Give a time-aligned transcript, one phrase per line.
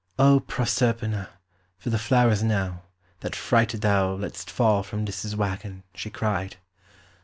[0.17, 1.29] "O Proserpina,
[1.77, 2.81] for the flowers now,
[3.19, 6.55] that frighted thou let'st fall from Dis's waggon!" she cried.